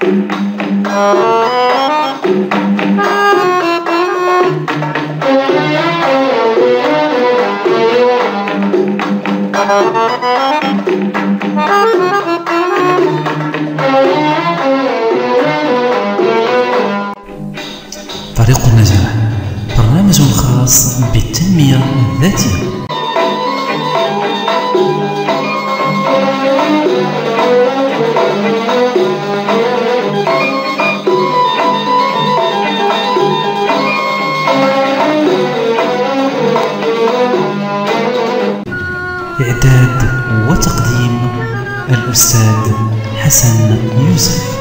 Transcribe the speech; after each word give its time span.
طريق 0.00 0.12
النجاح 18.66 19.14
برنامج 19.78 20.22
خاص 20.22 21.00
بالتنمية 21.12 21.80
الذاتية 22.16 22.69
إعداد 39.40 40.08
وتقديم 40.48 41.18
الأستاذ 41.88 42.72
حسن 43.18 43.76
يوسف. 43.98 44.60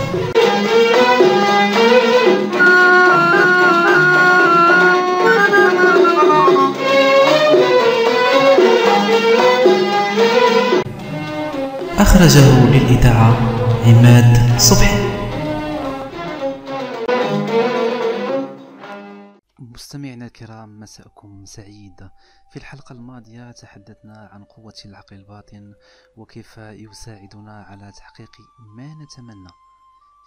أخرجه 11.99 12.65
للإذاعة 12.71 13.37
عماد 13.87 14.37
صبحي. 14.57 15.08
الكرام 20.29 20.79
مساءكم 20.79 21.45
سعيد. 21.45 22.09
في 22.49 22.57
الحلقة 22.57 22.93
الماضية 22.93 23.51
تحدثنا 23.51 24.29
عن 24.31 24.43
قوة 24.43 24.73
العقل 24.85 25.15
الباطن 25.15 25.73
وكيف 26.17 26.57
يساعدنا 26.57 27.63
على 27.63 27.91
تحقيق 27.91 28.31
ما 28.59 28.93
نتمنى. 28.93 29.49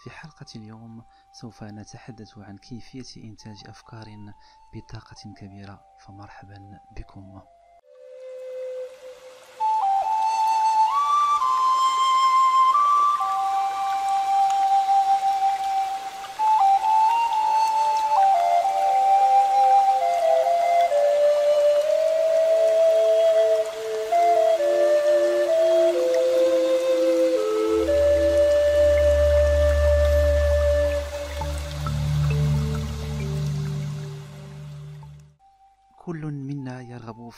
في 0.03 0.11
حلقة 0.11 0.47
اليوم 0.57 1.05
سوف 1.33 1.65
نتحدث 1.65 2.39
عن 2.39 2.59
كيفية 2.59 3.25
إنتاج 3.25 3.63
أفكار 3.67 4.07
بطاقة 4.75 5.35
كبيرة. 5.37 5.85
فمرحبا 6.07 6.81
بكم. 6.97 7.41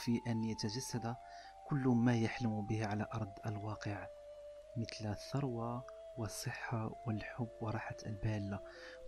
في 0.05 0.20
أن 0.27 0.44
يتجسد 0.44 1.16
كل 1.66 1.88
ما 1.88 2.16
يحلم 2.16 2.66
به 2.66 2.86
على 2.86 3.08
أرض 3.14 3.33
الواقع 3.47 4.06
مثل 4.77 5.10
الثروة 5.10 5.86
والصحة 6.19 7.02
والحب 7.06 7.48
وراحة 7.60 7.97
البال 8.06 8.58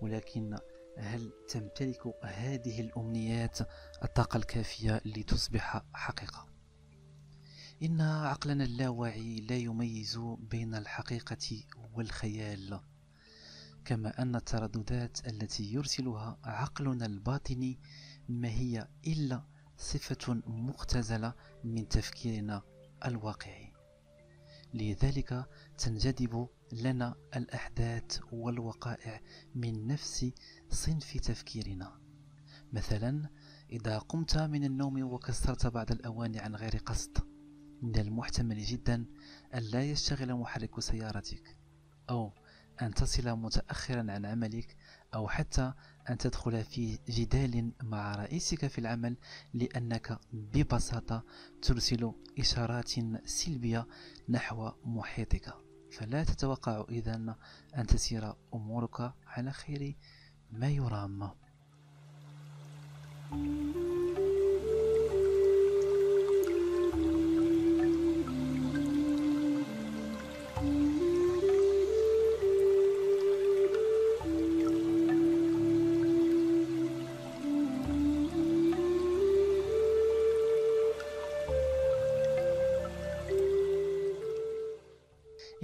ولكن 0.00 0.58
هل 0.98 1.32
تمتلك 1.48 2.24
هذه 2.24 2.80
الأمنيات 2.80 3.58
الطاقة 4.04 4.36
الكافية 4.36 5.00
لتصبح 5.04 5.82
حقيقة؟ 5.94 6.46
إن 7.82 8.00
عقلنا 8.00 8.64
اللاواعي 8.64 9.40
لا 9.40 9.56
يميز 9.56 10.18
بين 10.38 10.74
الحقيقة 10.74 11.64
والخيال 11.94 12.80
كما 13.84 14.22
أن 14.22 14.36
الترددات 14.36 15.26
التي 15.26 15.72
يرسلها 15.72 16.38
عقلنا 16.44 17.06
الباطني 17.06 17.78
ما 18.28 18.48
هي 18.48 18.88
إلا 19.06 19.42
صفة 19.76 20.34
مختزلة 20.46 21.34
من 21.64 21.88
تفكيرنا 21.88 22.62
الواقعي. 23.04 23.72
لذلك 24.74 25.46
تنجذب 25.78 26.48
لنا 26.72 27.14
الأحداث 27.36 28.20
والوقائع 28.32 29.20
من 29.54 29.86
نفس 29.86 30.30
صنف 30.70 31.16
تفكيرنا. 31.16 32.00
مثلا 32.72 33.30
إذا 33.70 33.98
قمت 33.98 34.38
من 34.38 34.64
النوم 34.64 35.02
وكسرت 35.02 35.66
بعض 35.66 35.92
الأواني 35.92 36.38
عن 36.38 36.54
غير 36.54 36.76
قصد 36.76 37.18
من 37.82 37.98
المحتمل 37.98 38.58
جدا 38.58 39.06
أن 39.54 39.62
لا 39.62 39.82
يشتغل 39.82 40.34
محرك 40.34 40.80
سيارتك 40.80 41.56
أو 42.10 42.32
أن 42.82 42.94
تصل 42.94 43.30
متأخرا 43.30 44.06
عن 44.12 44.26
عملك 44.26 44.76
أو 45.16 45.28
حتى 45.28 45.72
أن 46.10 46.18
تدخل 46.18 46.64
في 46.64 46.98
جدال 47.08 47.72
مع 47.82 48.14
رئيسك 48.14 48.66
في 48.66 48.78
العمل 48.78 49.16
لأنك 49.54 50.18
ببساطة 50.32 51.24
ترسل 51.62 52.12
إشارات 52.38 52.92
سلبية 53.24 53.86
نحو 54.28 54.70
محيطك. 54.84 55.54
فلا 55.92 56.24
تتوقع 56.24 56.84
إذن 56.88 57.34
أن 57.76 57.86
تسير 57.86 58.34
أمورك 58.54 59.12
على 59.26 59.52
خير 59.52 59.96
ما 60.52 60.68
يرام. 60.68 61.30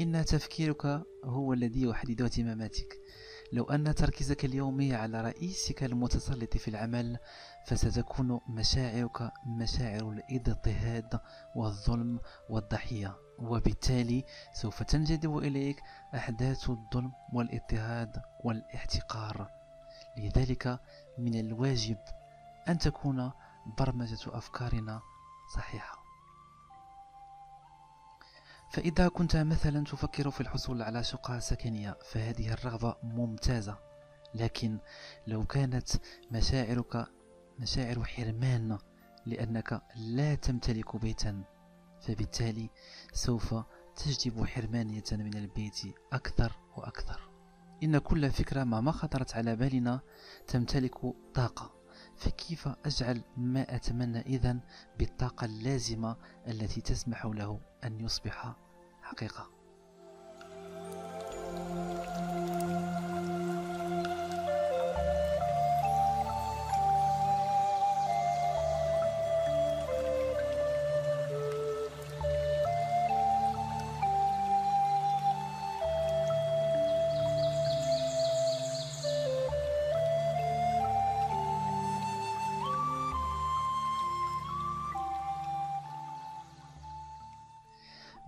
إن 0.00 0.25
تفكيرك 0.25 1.03
هو 1.25 1.53
الذي 1.53 1.82
يحدد 1.82 2.22
اهتماماتك. 2.22 2.98
لو 3.53 3.64
أن 3.64 3.94
تركيزك 3.94 4.44
اليومي 4.44 4.94
على 4.94 5.20
رئيسك 5.20 5.84
المتسلط 5.84 6.56
في 6.56 6.69
العمل 6.69 7.19
فستكون 7.66 8.41
مشاعرك 8.48 9.32
مشاعر 9.47 10.22
الاضطهاد 10.30 11.20
والظلم 11.56 12.20
والضحية. 12.50 13.16
وبالتالي 13.38 14.25
سوف 14.53 14.82
تنجذب 14.82 15.38
إليك 15.38 15.76
أحداث 16.14 16.70
الظلم 16.70 17.12
والاضطهاد 17.32 18.22
والاحتقار. 18.44 19.50
لذلك 20.19 20.80
من 21.19 21.41
الواجب 21.41 21.98
أن 22.69 22.78
تكون 22.78 23.32
برمجة 23.78 24.19
أفكارنا 24.26 25.00
صحيحة. 25.54 26.02
فإذا 28.72 29.09
كنت 29.09 29.37
مثلا 29.37 29.84
تفكر 29.84 30.31
في 30.31 30.41
الحصول 30.41 30.83
على 30.83 31.05
شقة 31.05 31.38
سكنية 31.38 31.99
فهذه 32.10 32.53
الرغبة 32.53 32.97
ممتازة. 33.03 33.78
لكن 34.34 34.78
لو 35.27 35.44
كانت 35.44 35.88
مشاعرك 36.31 37.06
مشاعر 37.59 38.05
حرمان 38.05 38.78
لأنك 39.27 39.83
لا 39.97 40.34
تمتلك 40.34 40.97
بيتا 40.97 41.43
فبالتالي 42.00 42.71
سوف 43.12 43.55
تجلب 43.97 44.44
حرمانية 44.44 45.04
من 45.12 45.34
البيت 45.34 45.81
أكثر 46.12 46.53
وأكثر. 46.77 47.21
إن 47.83 47.99
كل 47.99 48.31
فكرة 48.31 48.65
مهما 48.65 48.92
خطرت 48.92 49.36
على 49.36 49.57
بالنا 49.57 50.01
تمتلك 50.47 50.98
طاقة. 51.34 51.83
فكيف 52.16 52.69
أجعل 52.84 53.22
ما 53.36 53.77
أتمنى 53.77 54.21
إذن 54.21 54.60
بالطاقة 54.98 55.45
اللازمة 55.45 56.16
التي 56.48 56.80
تسمح 56.80 57.27
له 57.27 57.60
أن 57.84 58.01
يصبح 58.01 58.54
حقيقة 59.12 59.47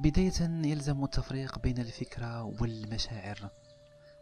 بداية 0.05 0.67
يلزم 0.67 1.05
التفريق 1.05 1.59
بين 1.59 1.79
الفكرة 1.79 2.43
والمشاعر. 2.43 3.51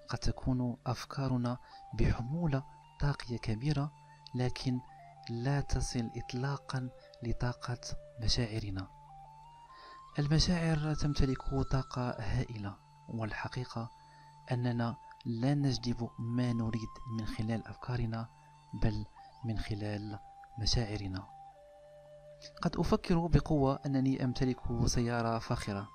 قد 0.08 0.18
تكون 0.18 0.76
أفكارنا 0.86 1.58
بحمولة 1.94 2.64
طاقية 3.00 3.36
كبيرة 3.36 3.92
لكن 4.34 4.80
لا 5.30 5.60
تصل 5.60 6.10
إطلاقا 6.16 6.88
لطاقة 7.22 7.78
مشاعرنا. 8.20 8.88
المشاعر 10.18 10.94
تمتلك 10.94 11.42
طاقة 11.70 12.10
هائلة 12.10 12.76
والحقيقة 13.08 13.90
أننا 14.52 14.96
لا 15.24 15.54
نجلب 15.54 16.10
ما 16.18 16.52
نريد 16.52 16.92
من 17.18 17.26
خلال 17.26 17.66
أفكارنا 17.66 18.28
بل 18.82 19.06
من 19.44 19.58
خلال 19.58 20.18
مشاعرنا. 20.58 21.31
قد 22.62 22.76
أفكر 22.76 23.26
بقوة 23.26 23.78
أنني 23.86 24.24
أمتلك 24.24 24.60
سيارة 24.86 25.38
فاخرة 25.38 25.88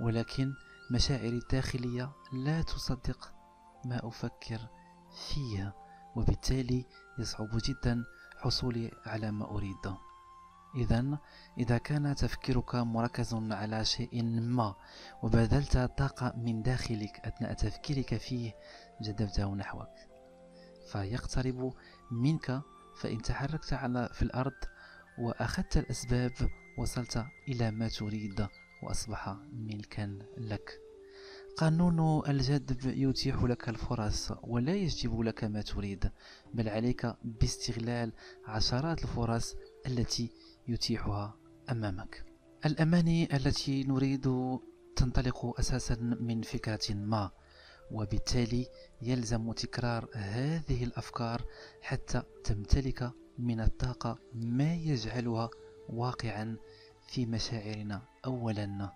ولكن 0.00 0.54
مشاعري 0.90 1.38
الداخلية 1.38 2.12
لا 2.32 2.62
تصدق 2.62 3.34
ما 3.84 4.08
أفكر 4.08 4.60
فيه 5.28 5.74
وبالتالي 6.16 6.86
يصعب 7.18 7.48
جدا 7.64 8.04
حصولي 8.36 8.90
على 9.06 9.30
ما 9.30 9.50
أريد. 9.50 9.94
إذا 10.76 11.18
إذا 11.58 11.78
كان 11.78 12.14
تفكيرك 12.14 12.74
مركز 12.74 13.34
على 13.34 13.84
شيء 13.84 14.22
ما 14.24 14.74
وبذلت 15.22 15.78
طاقة 15.78 16.32
من 16.36 16.62
داخلك 16.62 17.20
أثناء 17.26 17.52
تفكيرك 17.52 18.16
فيه 18.16 18.52
جذبته 19.00 19.54
نحوك. 19.54 19.88
فيقترب 20.92 21.74
منك 22.10 22.62
فإن 22.96 23.22
تحركت 23.22 23.72
على 23.72 24.08
في 24.12 24.22
الأرض 24.22 24.54
وأخذت 25.18 25.76
الأسباب 25.76 26.32
وصلت 26.78 27.24
إلى 27.48 27.70
ما 27.70 27.88
تريد 27.88 28.46
وأصبح 28.82 29.36
ملكا 29.52 30.18
لك. 30.38 30.80
قانون 31.56 32.28
الجذب 32.28 32.78
يتيح 32.84 33.42
لك 33.42 33.68
الفرص 33.68 34.32
ولا 34.42 34.74
يجلب 34.74 35.20
لك 35.20 35.44
ما 35.44 35.62
تريد 35.62 36.10
بل 36.54 36.68
عليك 36.68 37.14
باستغلال 37.24 38.12
عشرات 38.44 39.02
الفرص 39.02 39.54
التي 39.86 40.30
يتيحها 40.68 41.36
أمامك. 41.70 42.24
الأماني 42.66 43.36
التي 43.36 43.84
نريد 43.84 44.58
تنطلق 44.96 45.60
أساسا 45.60 45.94
من 46.20 46.42
فكرة 46.42 46.94
ما 46.94 47.30
وبالتالي 47.90 48.66
يلزم 49.02 49.52
تكرار 49.52 50.08
هذه 50.14 50.84
الأفكار 50.84 51.44
حتى 51.82 52.22
تمتلك 52.44 53.12
من 53.38 53.60
الطاقة 53.60 54.18
ما 54.34 54.74
يجعلها 54.74 55.50
واقعا 55.88 56.56
في 57.08 57.26
مشاعرنا 57.26 58.02
أولا. 58.24 58.92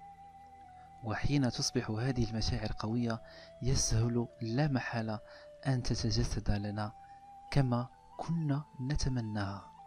وحين 1.05 1.51
تصبح 1.51 1.91
هذه 1.91 2.31
المشاعر 2.31 2.73
قوية 2.79 3.23
يسهل 3.63 4.27
لا 4.43 4.69
محالة 4.69 5.21
أن 5.67 5.83
تتجسد 5.83 6.51
لنا 6.51 6.93
كما 7.51 7.89
كنا 8.17 8.65
نتمناها. 8.81 9.78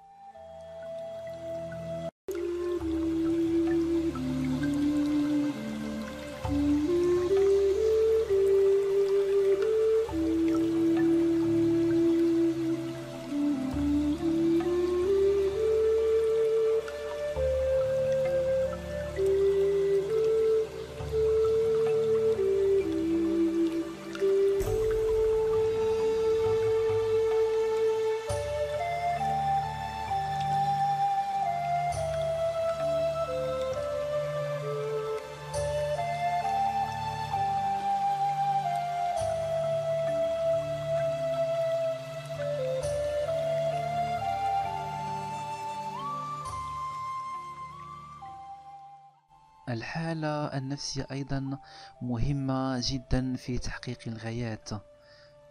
الحالة 49.72 50.58
النفسية 50.58 51.08
أيضا 51.12 51.60
مهمة 52.02 52.82
جدا 52.84 53.36
في 53.36 53.58
تحقيق 53.58 53.98
الغايات 54.08 54.70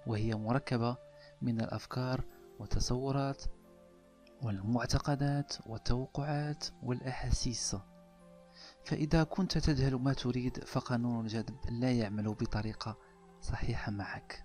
وهي 0.06 0.34
مركبة 0.34 0.96
من 1.42 1.60
الأفكار 1.60 2.24
والتصورات 2.58 3.42
والمعتقدات 4.42 5.54
والتوقعات 5.66 6.64
والأحاسيس. 6.82 7.76
فإذا 8.84 9.22
كنت 9.24 9.58
تجهل 9.58 9.94
ما 9.94 10.12
تريد 10.12 10.64
فقانون 10.64 11.24
الجذب 11.24 11.56
لا 11.70 11.92
يعمل 11.92 12.34
بطريقة 12.34 12.96
صحيحة 13.40 13.92
معك. 13.92 14.44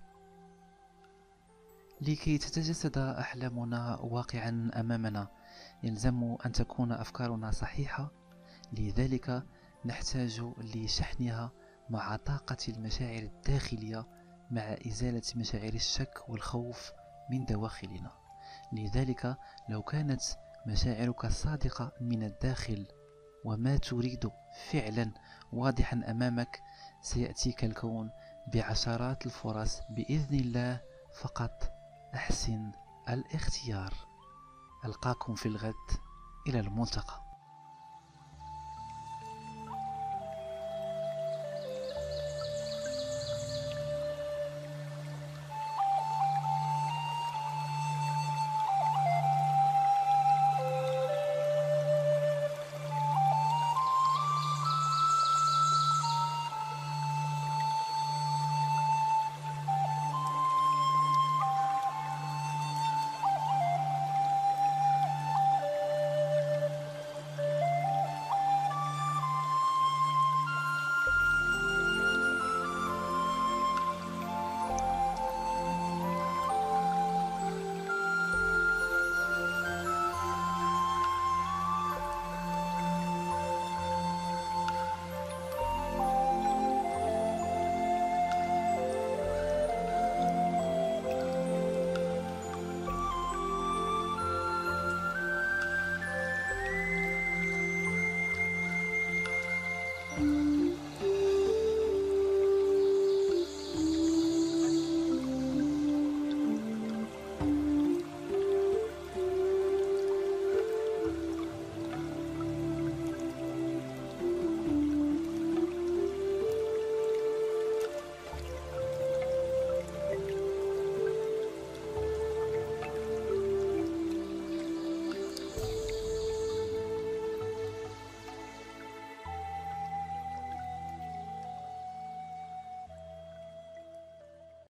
لكي 2.00 2.38
تتجسد 2.38 2.98
أحلامنا 2.98 3.98
واقعا 4.00 4.70
أمامنا 4.74 5.28
يلزم 5.82 6.36
أن 6.46 6.52
تكون 6.52 6.92
أفكارنا 6.92 7.50
صحيحة. 7.50 8.10
لذلك 8.72 9.46
نحتاج 9.86 10.40
لشحنها 10.58 11.50
مع 11.90 12.16
طاقة 12.16 12.56
المشاعر 12.68 13.22
الداخلية 13.22 14.06
مع 14.50 14.76
إزالة 14.86 15.22
مشاعر 15.36 15.72
الشك 15.72 16.28
والخوف 16.28 16.92
من 17.30 17.44
دواخلنا 17.44 18.12
لذلك 18.72 19.36
لو 19.68 19.82
كانت 19.82 20.22
مشاعرك 20.66 21.26
صادقة 21.26 21.92
من 22.00 22.22
الداخل 22.22 22.86
وما 23.44 23.76
تريد 23.76 24.30
فعلا 24.70 25.12
واضحا 25.52 26.02
أمامك 26.10 26.60
سيأتيك 27.02 27.64
الكون 27.64 28.10
بعشرات 28.54 29.26
الفرص 29.26 29.80
بإذن 29.90 30.40
الله. 30.40 30.80
فقط 31.20 31.72
أحسن 32.14 32.72
الاختيار. 33.08 33.94
ألقاكم 34.84 35.34
في 35.34 35.46
الغد 35.46 35.90
إلى 36.48 36.60
الملتقى. 36.60 37.25